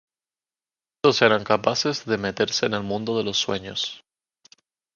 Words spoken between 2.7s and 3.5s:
el Mundo de los